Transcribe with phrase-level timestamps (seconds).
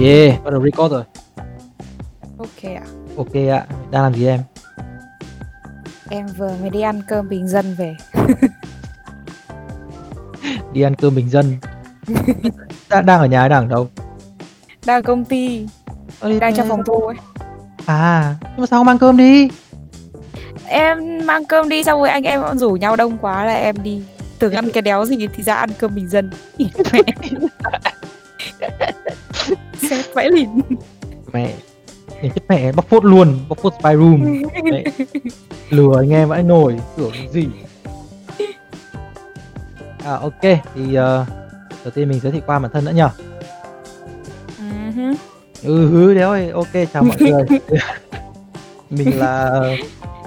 [0.00, 1.02] Yeah, bắt đầu record rồi.
[2.38, 2.82] Ok ạ.
[3.16, 3.66] Ok ạ.
[3.90, 4.40] Đang làm gì em?
[6.10, 7.96] Em vừa mới đi ăn cơm bình dân về.
[10.72, 11.56] Đi ăn cơm bình dân.
[12.90, 13.88] đang, đang ở nhà hay đang ở đâu?
[14.86, 15.66] Đang ở công ty,
[16.20, 17.16] Ơ, đang thế- trong phòng thu ấy.
[17.86, 19.48] À, nhưng mà sao không mang cơm đi?
[20.66, 24.02] Em mang cơm đi xong rồi anh em rủ nhau đông quá là em đi.
[24.38, 26.30] Tưởng ăn cái đéo gì thì ra ăn cơm bình dân.
[29.90, 30.48] Sếp vãi lìn.
[31.32, 31.54] Mẹ,
[32.22, 34.42] nhìn chết mẹ bóc phốt luôn, bóc phốt spy room.
[34.64, 34.84] Mẹ,
[35.70, 37.48] lừa anh em vãi nổi, tưởng gì.
[40.04, 40.94] À ok, thì uh,
[41.84, 43.10] đầu tiên mình giới thiệu qua bản thân nữa nhở.
[44.58, 45.14] Ừ
[45.62, 47.42] Ừ hứ đéo ơi, ok chào mọi người.
[48.90, 49.62] mình là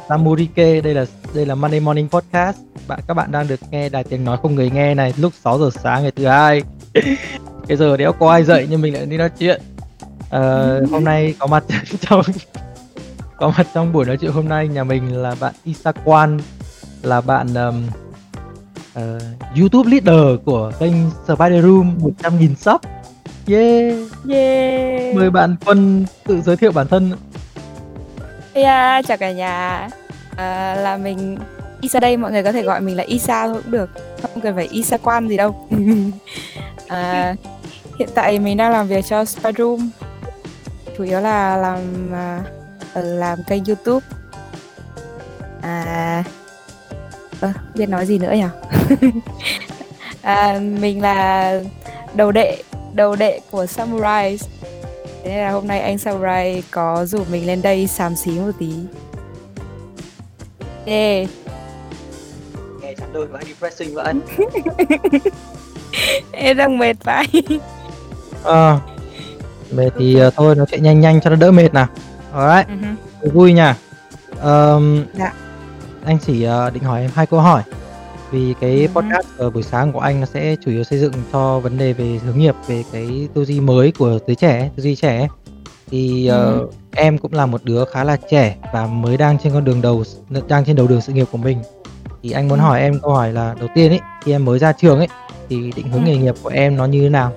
[0.09, 2.57] Samurike, đây là đây là Monday Morning Podcast.
[2.87, 5.59] Bạn các bạn đang được nghe đài tiếng nói không người nghe này lúc 6
[5.59, 6.61] giờ sáng ngày thứ hai.
[7.71, 9.61] Cái giờ đéo có ai dậy nhưng mình lại đi nói chuyện.
[10.29, 11.63] Ờ, hôm nay có mặt
[12.01, 12.21] trong
[13.37, 16.39] có mặt trong buổi nói chuyện hôm nay nhà mình là bạn Isakwan
[17.01, 17.83] là bạn um,
[18.93, 19.19] ờ,
[19.59, 22.81] YouTube leader của kênh Spider Room 100.000 sub.
[23.47, 23.95] Yeah.
[24.29, 25.15] Yeah.
[25.15, 27.11] Mời bạn Quân tự giới thiệu bản thân.
[28.53, 29.89] Yeah, chào cả nhà.
[30.35, 31.37] À, là mình
[31.81, 33.89] Isa đây, mọi người có thể gọi mình là Isa thôi cũng được.
[34.21, 35.67] Không cần phải Isa quan gì đâu.
[36.87, 37.35] à,
[38.01, 39.89] hiện tại mình đang làm việc cho Spyroom.
[40.97, 42.43] Chủ yếu là làm à,
[42.93, 44.05] ờ, làm kênh YouTube.
[45.61, 46.23] À
[47.41, 48.45] ơ, biết nói gì nữa nhỉ?
[50.21, 51.59] à, mình là
[52.13, 52.63] đầu đệ
[52.93, 54.39] đầu đệ của Samurai
[55.23, 58.51] Thế nên là hôm nay anh Samurai có rủ mình lên đây xàm xí một
[58.59, 58.73] tí.
[60.85, 61.29] Yeah.
[62.81, 64.13] Nghe chán đời vãi depressing vãi.
[66.31, 67.27] Em đang mệt vãi.
[68.43, 68.79] Ờ.
[69.71, 71.87] Mệt thì ờ, thôi nói chuyện nhanh nhanh cho nó đỡ mệt nào.
[72.33, 72.67] Alright,
[73.21, 73.75] Ừ vui nha.
[74.39, 75.33] Ờm, Dạ.
[76.05, 77.63] Anh chỉ ờ, định hỏi em hai câu hỏi.
[78.31, 78.87] Vì cái Ừ.
[79.01, 81.93] podcast ở buổi sáng của anh nó sẽ chủ yếu xây dựng cho vấn đề
[81.93, 85.27] về hướng nghiệp, về cái tư duy mới của giới trẻ, tư duy trẻ.
[85.89, 86.67] Thì ờ, Ừ.
[86.95, 90.03] em cũng là một đứa khá là trẻ và mới đang trên con đường đầu
[90.47, 91.61] đang trên đầu đường sự nghiệp của mình.
[92.23, 92.63] Thì anh muốn Ừ.
[92.63, 95.07] hỏi em câu hỏi là đầu tiên ấy, khi em mới ra trường ấy
[95.49, 97.31] thì định hướng nghề nghiệp của em nó như thế nào?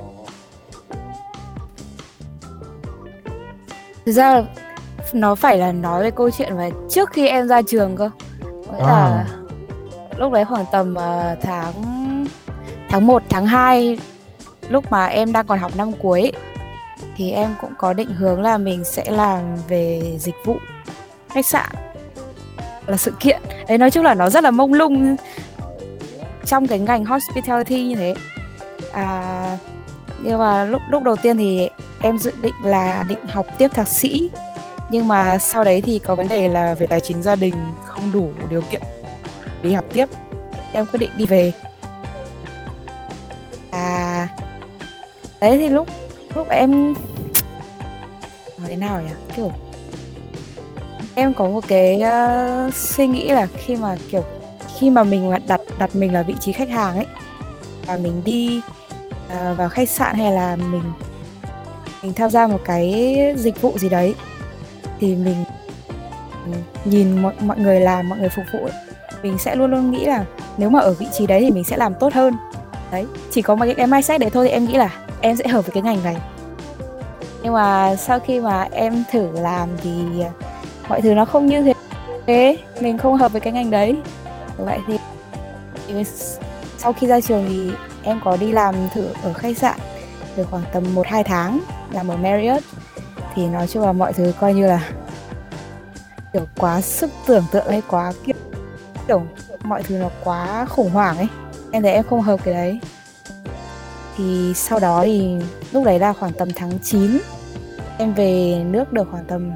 [4.07, 4.45] Thực ra là
[5.13, 8.11] nó phải là nói về câu chuyện mà trước khi em ra trường cơ.
[8.43, 8.87] Nghĩa À.
[8.87, 9.27] là
[10.19, 11.73] lúc đấy khoảng tầm ờ, tháng
[12.89, 13.99] tháng 1, tháng 2
[14.69, 16.33] lúc mà em đang còn học năm cuối ấy,
[17.17, 20.57] thì em cũng có định hướng là mình sẽ làm về dịch vụ
[21.29, 21.69] khách sạn
[22.87, 25.17] là sự kiện đấy nói chung là nó rất là mông lung
[26.47, 28.15] trong cái ngành hospitality như thế
[28.93, 29.59] à
[30.25, 31.69] nhưng mà lúc lúc đầu tiên thì
[32.01, 34.31] em dự định là định học tiếp thạc sĩ.
[34.91, 37.55] Nhưng mà sau đấy thì có vấn đề là về tài chính gia đình
[37.85, 38.83] không đủ điều kiện
[39.63, 40.07] đi học tiếp.
[40.73, 41.53] Em quyết định đi về.
[43.71, 44.29] À
[45.41, 45.89] đấy thì lúc
[46.35, 46.95] lúc em
[48.59, 49.15] nói thế nào nhỉ?
[49.37, 49.53] Kiểu
[51.15, 54.25] em có một cái uh, suy nghĩ là khi mà kiểu
[54.79, 57.07] khi mà mình đặt đặt mình là vị trí khách hàng ấy
[57.87, 58.61] và mình đi
[59.41, 60.83] Ờ, vào khách sạn hay là mình
[62.03, 64.15] mình tham gia một cái dịch vụ gì đấy
[65.01, 65.45] thì mình
[66.47, 66.53] ừ,
[66.85, 68.73] nhìn mọi, mọi người làm mọi người phục vụ ấy,
[69.23, 70.25] mình sẽ luôn luôn nghĩ là
[70.57, 72.37] nếu mà ở vị trí đấy thì mình sẽ làm tốt hơn.
[72.93, 74.91] Đấy chỉ có một cái, cái mindset đấy thôi thì em nghĩ là
[75.21, 76.17] em sẽ hợp với cái ngành này.
[77.43, 80.31] Nhưng mà sau khi mà em thử làm thì ờ,
[80.89, 81.75] mọi thứ nó không như thế
[82.27, 83.97] thế mình không hợp với cái ngành đấy.
[84.59, 84.79] Vậy
[85.89, 86.05] thì
[86.79, 87.71] sau khi ra trường thì
[88.05, 89.79] em có đi làm thử ở khách sạn
[90.37, 91.61] được khoảng tầm 1-2 tháng
[91.91, 92.65] làm ở Marriott.
[93.35, 94.91] Thì nói chung là mọi thứ coi như là
[96.33, 98.37] kiểu quá sức tưởng tượng hay quá kiểu,
[99.09, 99.23] kiểu
[99.63, 101.29] mọi thứ nó quá khủng hoảng ấy.
[101.71, 102.81] Em thấy em không hợp cái đấy.
[104.17, 105.37] Thì sau đó thì
[105.73, 107.19] lúc đấy là khoảng tầm tháng 9
[107.99, 109.51] em về nước được khoảng tầm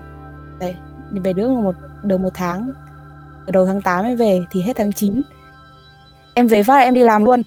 [0.59, 0.75] đấy
[1.11, 2.73] về nước một được một tháng.
[3.47, 5.23] Đầu tháng 8 em về thì hết tháng 9
[6.35, 7.43] em về phát em đi làm luôn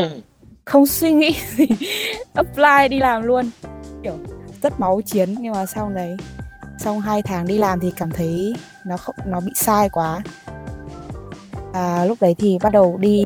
[0.00, 0.20] kiểu
[0.64, 1.66] không suy nghĩ gì
[2.34, 3.50] apply đi làm luôn.
[4.02, 4.18] Kiểu
[4.62, 6.16] rất máu chiến nhưng mà sau đấy
[6.78, 8.54] xong hai tháng đi làm thì cảm thấy
[8.86, 10.22] nó không nó bị sai quá.
[11.72, 13.24] À, lúc đấy thì bắt đầu đi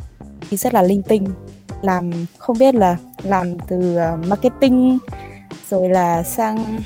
[0.51, 1.27] đi rất là linh tinh
[1.83, 4.99] làm không biết là làm từ ờ, marketing
[5.71, 6.79] rồi là sang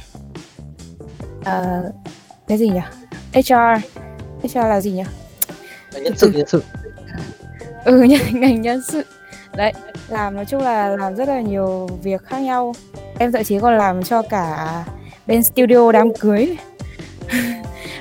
[1.44, 1.90] ờ,
[2.46, 2.80] cái gì nhỉ?
[3.32, 3.80] HR
[4.42, 5.02] HR là gì nhỉ?
[6.02, 6.62] Nhân sự nhân sự.
[7.84, 8.02] ừ
[8.32, 9.04] ngành nhân sự
[9.56, 9.72] đấy.
[10.08, 12.74] Làm nói chung là làm rất là nhiều việc khác nhau.
[13.18, 14.84] Em thậm chí còn làm cho cả
[15.26, 16.56] bên studio đám cưới.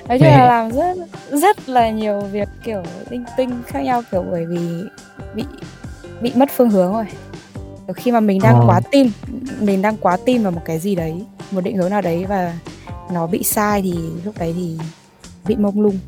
[0.08, 0.98] Nói chung là làm rất
[1.32, 4.84] rất là nhiều việc kiểu linh tinh khác nhau kiểu bởi vì
[5.36, 5.44] bị
[6.22, 7.06] bị mất phương hướng rồi
[7.94, 8.64] khi mà mình đang Ờ.
[8.68, 9.12] quá tin
[9.60, 12.54] mình đang quá tin vào một cái gì đấy một định hướng nào đấy và
[13.14, 13.94] nó bị sai thì
[14.26, 14.78] lúc đấy thì
[15.48, 16.00] bị mông lung.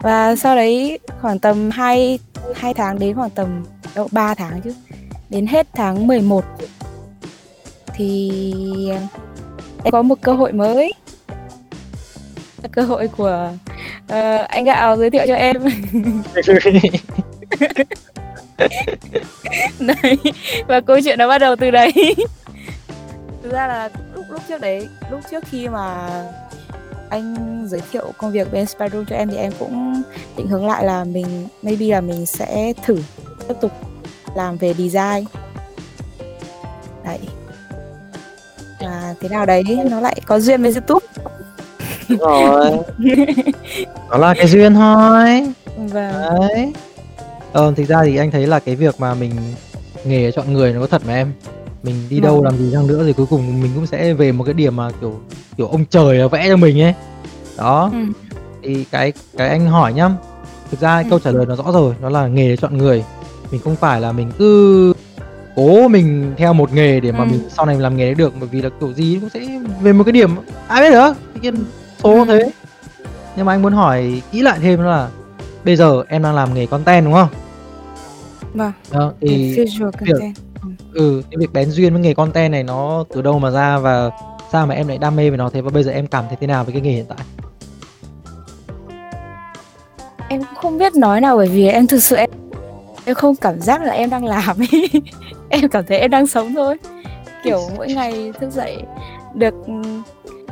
[0.00, 2.18] Và sau đấy khoảng tầm 2
[2.54, 3.64] hai tháng đến khoảng tầm
[3.94, 4.74] đâu 3 tháng chứ.
[5.30, 6.44] Đến hết tháng 11
[7.94, 8.32] thì
[9.84, 10.92] em có một cơ hội mới.
[12.72, 13.52] Cơ hội của
[14.08, 15.56] ờ, anh gạo giới thiệu cho em.
[19.78, 20.18] Đấy
[20.66, 21.92] và câu chuyện nó bắt đầu từ đấy.
[23.42, 26.08] Thực ra là lúc lúc trước đấy lúc trước khi mà
[27.14, 30.02] anh giới thiệu công việc bên Spyroom cho em thì em cũng
[30.36, 32.98] định hướng lại là mình maybe là mình sẽ thử
[33.48, 33.72] tiếp tục
[34.34, 35.24] làm về design.
[37.04, 37.18] Đấy.
[38.80, 39.64] Và thế nào đấy?
[39.90, 41.06] Nó lại có duyên với YouTube.
[42.08, 42.70] Đúng rồi.
[44.10, 45.46] Đó là cái duyên thôi.
[45.76, 46.72] Và đấy.
[47.52, 49.32] Ờ thực ra thì anh thấy là cái việc mà mình
[50.04, 51.32] nghề chọn người nó có thật mà em
[51.84, 52.44] mình đi đâu Vâng.
[52.44, 54.90] làm gì chăng nữa thì cuối cùng mình cũng sẽ về một cái điểm mà
[55.00, 55.20] kiểu
[55.56, 56.94] kiểu ông trời vẽ cho mình ấy.
[57.58, 57.90] Đó.
[57.92, 57.98] Ừ,
[58.62, 60.10] thì cái cái anh hỏi nhá.
[60.70, 61.04] Thực ra Ừ.
[61.10, 63.04] câu trả lời nó rõ rồi nó là nghề để chọn người.
[63.50, 64.92] Mình không phải là mình cứ
[65.56, 67.24] cố mình theo một nghề để mà Ừ.
[67.24, 69.40] mình sau này làm nghề đấy được bởi vì là kiểu gì cũng sẽ
[69.82, 70.30] về một cái điểm.
[70.68, 71.54] Ai biết được nhiên
[72.02, 72.24] số Ừ.
[72.26, 72.50] thế.
[73.36, 75.08] Nhưng mà anh muốn hỏi kỹ lại thêm đó là
[75.64, 77.28] bây giờ em đang làm nghề content đúng không?
[78.54, 78.72] Vâng.
[78.92, 80.34] Đó, thì visual content
[80.92, 84.10] ừ cái việc bén duyên với nghề content này nó từ đâu mà ra và
[84.52, 85.50] sao mà em lại đam mê với nó?
[85.50, 87.18] Thế và bây giờ em cảm thấy thế nào với cái nghề hiện tại?
[90.28, 92.30] Em cũng không biết nói nào bởi vì em thực sự em
[93.04, 94.90] em không cảm giác là em đang làm ấy
[95.48, 96.76] em cảm thấy em đang sống thôi.
[97.44, 98.76] Kiểu mỗi ngày thức dậy
[99.34, 99.72] được ừ,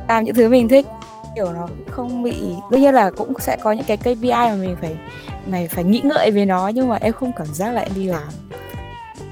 [0.09, 0.87] làm những thứ mình thích,
[1.35, 2.35] kiểu nó không bị,
[2.71, 4.97] đương nhiên là cũng sẽ có những cái KPI mà mình phải,
[5.47, 8.07] mày phải nghĩ ngợi về nó nhưng mà em không cảm giác là em đi
[8.07, 8.29] làm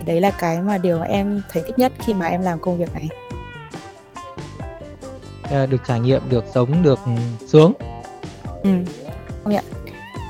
[0.07, 2.79] đấy là cái mà điều mà em thấy thích nhất khi mà em làm công
[2.79, 3.09] việc này.
[5.51, 6.99] Ờ, được trải nghiệm được sống được
[7.47, 7.73] sướng.
[8.63, 8.71] Ừ.
[9.45, 9.65] Công nhận.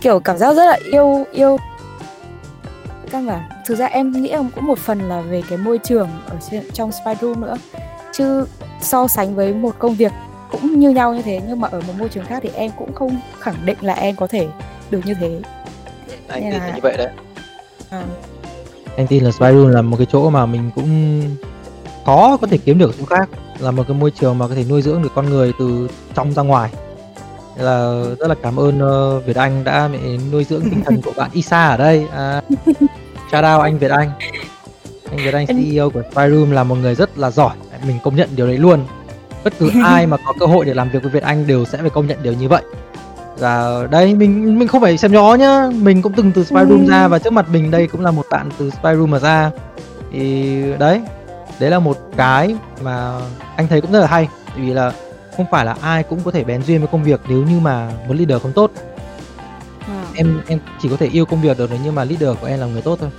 [0.03, 1.57] Kiểu cảm giác rất là yêu yêu.
[3.11, 6.09] Căn bản thực ra em nghĩ là cũng một phần là về cái môi trường
[6.27, 7.57] ở trên, trong spy room nữa.
[8.13, 8.47] Chứ
[8.81, 10.13] so sánh với một công việc
[10.51, 12.95] cũng như nhau như thế nhưng mà ở một môi trường khác thì em cũng
[12.95, 14.49] không khẳng định là em có thể
[14.91, 15.41] được như thế.
[16.29, 17.09] Anh là- như vậy đấy.
[17.91, 18.03] Ờ.
[19.01, 21.23] anh tin là Spy Room là một cái chỗ mà mình cũng
[22.07, 23.29] khó có thể kiếm được chỗ khác.
[23.59, 26.33] Là một cái môi trường mà có thể nuôi dưỡng được con người từ trong
[26.33, 26.71] ra ngoài.
[27.57, 29.99] Nên là rất là cảm ơn ờ, Việt Anh đã mẹ
[30.33, 32.07] nuôi dưỡng tinh thần của bạn Isa ở đây.
[32.13, 32.43] À,
[33.33, 34.11] shout out anh Việt Anh.
[35.11, 37.57] Anh Việt Anh CEO của Spy Room là một người rất là giỏi.
[37.87, 38.85] Mình công nhận điều đấy luôn.
[39.45, 41.79] Bất cứ ai mà có cơ hội để làm việc với Việt Anh đều sẽ
[41.79, 42.63] phải công nhận điều như vậy
[43.41, 45.69] và đây mình mình không phải xem gió nhá.
[45.75, 48.27] Mình cũng từng từ Spy Room ra và trước mặt mình đây cũng là một
[48.31, 49.51] bạn từ Spy Room mà ra.
[50.13, 51.03] Thì đấy
[51.61, 53.19] đấy là một cái mà
[53.57, 54.29] anh thấy cũng rất là hay.
[54.57, 54.93] Vì là
[55.37, 57.91] không phải là ai cũng có thể bén duyên với công việc nếu như mà
[58.09, 58.71] một leader không tốt.
[59.89, 59.95] Ờ.
[60.15, 62.61] em em chỉ có thể yêu công việc được nếu như mà leader của em
[62.61, 63.11] là người tốt thôi.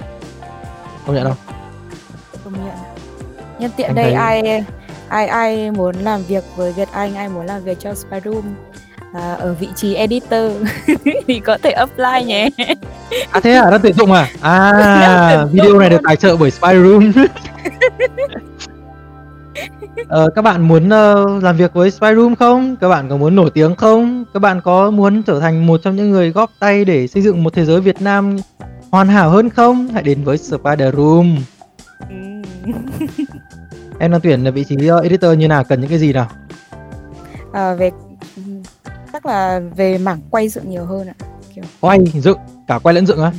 [1.07, 1.37] Công nhận không?
[2.43, 2.73] Công nhận.
[3.59, 4.63] Nhân tiện Anh đây thấy- ai
[5.09, 8.43] ai ai muốn làm việc với Việt Anh ai muốn làm việc cho Spy Room
[9.13, 10.51] à, ở vị trí editor
[11.27, 12.49] thì có thể apply nhé
[13.31, 16.73] à thế à đang tuyển dụng à à video này được tài trợ bởi Spy
[16.73, 17.11] Room
[20.07, 22.75] Ờ, các bạn muốn ờ, làm việc với Spy Room không?
[22.75, 24.25] Các bạn có muốn nổi tiếng không?
[24.33, 27.43] Các bạn có muốn trở thành một trong những người góp tay để xây dựng
[27.43, 28.37] một thế giới Việt Nam
[28.91, 29.87] hoàn hảo hơn không?
[29.87, 31.37] Hãy đến với Spider Room.
[32.09, 32.15] Ừ.
[33.99, 35.63] Em đang tuyển là vị trí ờ, editor như nào?
[35.63, 36.27] Cần những cái gì nào?
[37.51, 37.91] à, về
[39.13, 41.13] chắc là về mảng quay dựng nhiều hơn ạ
[41.81, 42.37] Quay, dựng,
[42.67, 43.31] cả quay lẫn dựng á?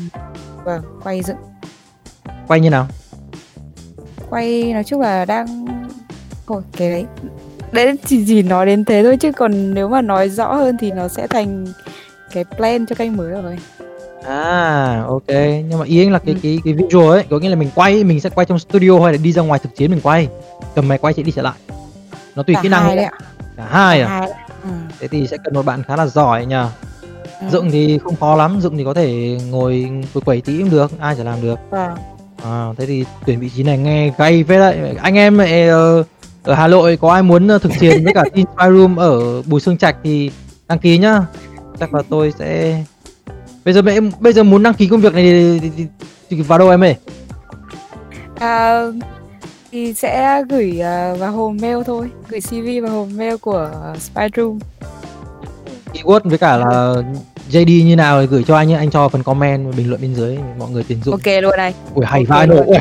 [0.65, 1.37] vâng quay dựng
[2.49, 2.87] Quay như nào?
[4.31, 5.67] quay nói chung là đang
[6.47, 7.05] thôi cái đấy
[7.73, 10.91] đấy chỉ chỉ nói đến thế thôi chứ còn nếu mà nói rõ hơn thì
[10.91, 11.67] nó sẽ thành
[12.33, 13.59] cái plan cho kênh mới rồi
[14.27, 15.29] À, ok.
[15.29, 16.41] Nhưng mà ý anh là cái Ừ.
[16.43, 19.13] cái cái visual ấy, có nghĩa là mình quay, mình sẽ quay trong studio hay
[19.13, 20.29] là đi ra ngoài thực chiến mình quay.
[20.75, 21.53] Cầm máy quay chạy đi trở lại.
[22.37, 23.13] Nó tùy cả kỹ năng hai đấy ạ
[23.57, 24.29] Cả hai Cả à?
[24.63, 24.71] Ừ.
[25.01, 26.69] Thế thì sẽ cần một bạn khá là giỏi nhờ.
[27.41, 27.47] Ừ.
[27.53, 31.01] Dựng thì không khó lắm, dựng thì có thể ngồi quẩy quẩy tí cũng được,
[31.01, 31.59] ai chả làm được.
[31.71, 31.95] Vâng.
[32.45, 34.95] À, thế thì tuyển vị trí này nghe gay phết đấy.
[35.03, 36.05] Anh em lại, ờ,
[36.43, 39.43] ở Hà Nội có ai muốn ờ, thực chiến với cả Team Spy Room ở
[39.43, 40.31] Bùi Sương Trạch thì
[40.69, 41.21] đăng ký nhá.
[41.79, 42.83] Chắc là tôi sẽ
[43.65, 45.87] Bây giờ em bây giờ muốn đăng ký công việc này thì, thì, thì,
[46.31, 46.97] thì vào đâu em ơi?
[48.39, 48.83] À,
[49.73, 54.01] thì sẽ gửi uh, vào hòm mail thôi gửi cv vào hòm mail của uh,
[54.01, 54.59] spy room
[55.93, 56.95] keyword với cả là
[57.51, 60.15] JD như nào thì gửi cho anh nhé anh cho phần comment bình luận bên
[60.15, 61.13] dưới mọi người tuyển dụng.
[61.13, 61.75] Ok luôn này.
[61.95, 62.77] Ui hay vãi nồi ui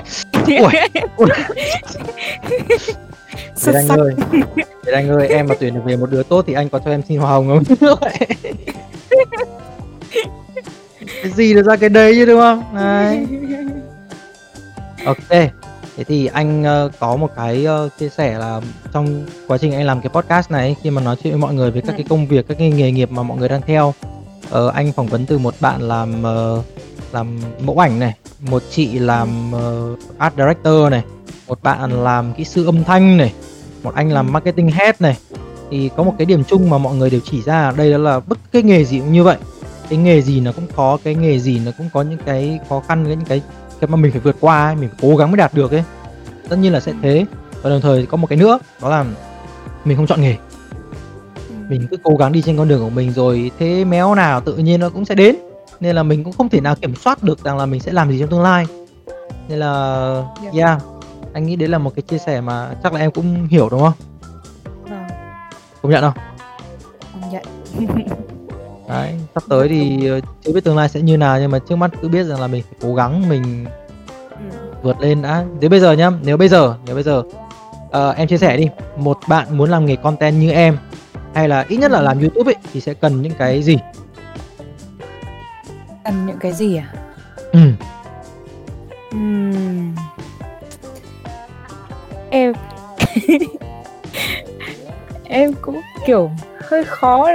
[1.17, 1.29] ui
[3.63, 4.15] Việt Anh ơi
[4.85, 6.91] Việt Anh ơi em mà tuyển được về một đứa tốt thì anh có cho
[6.91, 7.63] em xin hoa hồng không?
[11.23, 12.63] Cái gì được ra cái đấy chứ đúng không?
[12.75, 13.25] Đấy
[15.05, 15.51] ok
[16.03, 18.61] thế thì anh ờ, có một cái ờ, chia sẻ là
[18.93, 21.71] trong quá trình anh làm cái podcast này khi mà nói chuyện với mọi người
[21.71, 21.97] về các Ừ.
[21.97, 23.93] cái công việc các cái nghề nghiệp mà mọi người đang theo
[24.49, 26.23] ờ, anh phỏng vấn từ một bạn làm
[27.11, 28.13] làm mẫu ảnh này
[28.49, 31.03] một chị làm ờ, art director này
[31.47, 33.33] một bạn làm kỹ sư âm thanh này
[33.83, 34.31] một anh làm Ừ.
[34.31, 35.17] marketing head này
[35.71, 37.97] thì có một cái điểm chung mà mọi người đều chỉ ra ở đây đó
[37.97, 39.37] là bất cái nghề gì cũng như vậy
[39.89, 42.81] cái nghề gì nó cũng có cái nghề gì nó cũng có những cái khó
[42.87, 43.41] khăn những cái
[43.81, 45.83] cái mà mình phải vượt qua ấy, mình phải cố gắng mới đạt được ấy.
[46.49, 47.25] Tất nhiên là sẽ thế.
[47.61, 49.05] Và đồng thời có một cái nữa đó là
[49.85, 50.35] mình không chọn nghề.
[51.69, 54.57] Mình cứ cố gắng đi trên con đường của mình rồi thế méo nào tự
[54.57, 55.35] nhiên nó cũng sẽ đến.
[55.79, 58.11] Nên là mình cũng không thể nào kiểm soát được rằng là mình sẽ làm
[58.11, 58.65] gì trong tương lai.
[59.49, 60.55] Nên là Yeah.
[60.55, 60.81] yeah
[61.33, 63.81] anh nghĩ đấy là một cái chia sẻ mà chắc là em cũng hiểu đúng
[63.81, 63.93] không?
[64.83, 65.03] Vâng,
[65.81, 66.13] công nhận không?
[67.13, 67.43] Công nhận.
[68.91, 71.75] đấy sắp tới thì ờ, chưa biết tương lai sẽ như nào nhưng mà trước
[71.75, 73.65] mắt cứ biết rằng là mình phải cố gắng mình
[74.31, 74.57] Ừ.
[74.83, 77.23] vượt lên đã nếu bây giờ nhá nếu bây giờ nếu bây giờ
[77.91, 80.77] ờ, em chia sẻ đi một bạn muốn làm nghề content như em
[81.33, 83.77] hay là ít nhất là làm youtube ấy thì sẽ cần những cái gì
[86.05, 86.93] Cần những cái gì à?
[87.51, 87.59] ừ.
[89.11, 89.95] Ừm.
[92.29, 92.53] Em
[95.23, 96.31] em cũng kiểu
[96.69, 97.27] hơi khó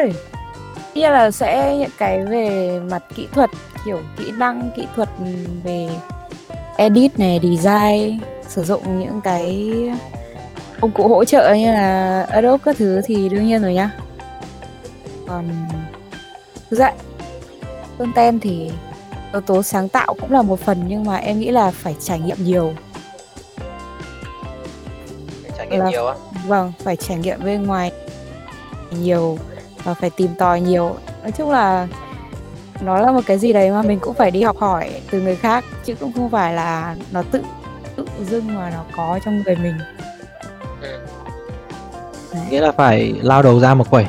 [0.96, 3.50] như là sẽ những cái về mặt kỹ thuật
[3.84, 5.08] kiểu kỹ năng kỹ thuật
[5.64, 5.88] về
[6.76, 9.72] edit này design sử dụng những cái
[10.80, 13.90] công cụ hỗ trợ như là Adobe các thứ thì đương nhiên rồi nhá.
[15.28, 15.48] Còn
[16.70, 16.92] thực ra
[17.98, 18.70] content thì
[19.32, 22.20] yếu tố sáng tạo cũng là một phần nhưng mà em nghĩ là phải trải
[22.20, 22.72] nghiệm nhiều.
[25.58, 26.14] Trải nghiệm Là- nhiều á.
[26.46, 27.92] vâng phải trải nghiệm bên ngoài
[28.90, 29.38] nhiều
[29.86, 30.96] và phải tìm tòi nhiều.
[31.22, 31.86] Nói chung là
[32.80, 35.36] nó là một cái gì đấy mà mình cũng phải đi học hỏi từ người
[35.36, 37.42] khác chứ cũng không phải là nó tự
[37.96, 39.74] tự dưng mà nó có trong người mình.
[42.50, 44.06] Nghĩa là phải lao đầu ra một quẩy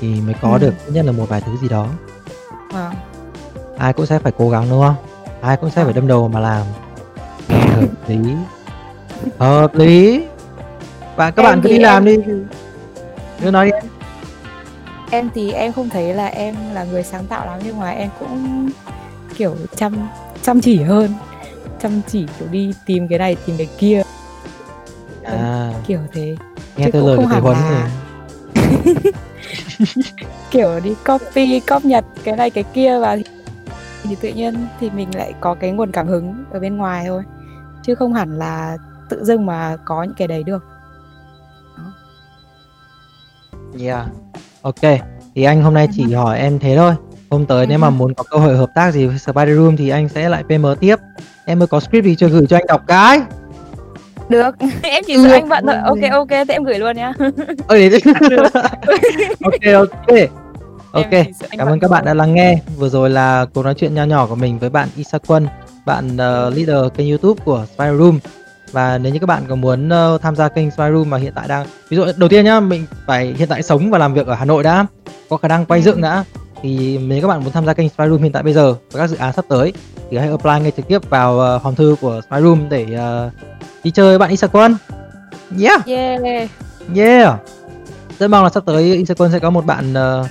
[0.00, 0.58] thì mới có Ừ.
[0.58, 1.86] được ít nhất là một vài thứ gì đó.
[2.72, 2.92] Vâng
[3.78, 4.94] ai cũng sẽ phải cố gắng đúng không?
[5.40, 6.66] Ai cũng sẽ phải đâm đầu mà làm.
[7.48, 8.18] Hợp lý.
[9.38, 10.24] Hợp lý.
[11.16, 12.16] Và các Em bạn cứ đi em- làm đi.
[13.40, 13.88] Cứ nói đi
[15.10, 15.30] em.
[15.34, 18.68] thì em không thấy là em là người sáng tạo lắm nhưng mà em cũng
[19.36, 20.08] kiểu chăm
[20.42, 21.10] chăm chỉ hơn.
[21.80, 24.02] Chăm chỉ kiểu đi tìm cái này tìm cái kia.
[25.24, 25.72] À.
[25.86, 26.36] kiểu thế.
[26.76, 27.90] Nghe Chứ cũng lời của huấn là-
[30.50, 33.16] kiểu đi copy cóp nhật cái này cái kia vào
[34.02, 37.22] thì, tự nhiên thì mình lại có cái nguồn cảm hứng ở bên ngoài thôi.
[37.82, 38.76] Chứ không hẳn là
[39.08, 40.64] tự dưng mà có những cái đấy được.
[43.80, 44.06] Yeah
[44.62, 44.80] ok
[45.34, 46.94] thì anh hôm nay chỉ hỏi em thế thôi.
[47.30, 47.90] Hôm tới nếu mà Ừ.
[47.90, 50.66] muốn có cơ hội hợp tác gì với Spider Room thì anh sẽ lại PM
[50.80, 50.96] tiếp.
[51.44, 53.20] Em mới có script gì chưa gửi cho anh đọc cái?
[54.28, 55.76] Được em chỉ sợ anh bận thôi.
[55.84, 57.12] Ok ok thế em gửi luôn nhá.
[59.42, 60.16] Ok ok.
[60.92, 62.58] Ok anh Cảm ơn các bạn đã lắng nghe.
[62.76, 65.46] Vừa rồi là cuộc nói chuyện nho nhỏ của mình với bạn Isa Quân,
[65.86, 68.18] bạn uh, leader kênh YouTube của Spy Room.
[68.72, 71.32] Và nếu như các bạn có muốn uh, tham gia kênh Spy Room mà hiện
[71.34, 74.26] tại đang ví dụ đầu tiên nhá, mình phải hiện tại sống và làm việc
[74.26, 74.86] ở Hà Nội đã,
[75.28, 75.84] có khả năng quay Ừ.
[75.84, 76.24] dựng đã.
[76.62, 79.00] Thì nếu các bạn muốn tham gia kênh Spy Room hiện tại bây giờ và
[79.00, 79.72] các dự án sắp tới
[80.10, 82.86] thì hãy apply ngay trực tiếp vào uh, hòm thư của Spy Room để
[83.26, 83.32] uh,
[83.84, 84.76] đi chơi với bạn Quân.
[85.60, 85.86] Yeah.
[85.86, 86.20] yeah
[86.94, 87.40] Yeah.
[88.18, 90.26] Rất mong là sắp tới Instagram sẽ có một bạn ờ,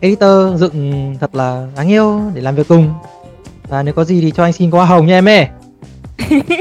[0.00, 2.94] editor dựng thật là đáng yêu để làm việc cùng.
[3.68, 5.48] Và nếu có gì thì cho anh xin qua hồng nha em ơi.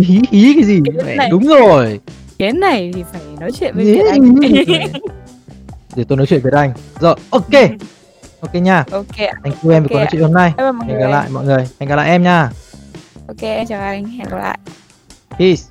[0.00, 0.80] Hí hí cái gì?
[0.84, 1.28] Cái này.
[1.30, 2.00] Đúng rồi.
[2.38, 4.34] cái này thì phải nói chuyện với Việt Anh.
[5.96, 6.72] Để tôi nói chuyện với anh.
[7.00, 7.52] Rồi, ok.
[8.40, 8.84] Ok nha.
[8.90, 9.16] ok.
[9.16, 10.52] Thank you em vì Ok cuộc nói chuyện hôm nay.
[10.58, 11.68] Hẹn gặp lại mọi người.
[11.80, 12.50] Hẹn gặp lại em nha.
[13.28, 14.58] ok em chào anh hẹn gặp lại
[15.38, 15.62] Peace.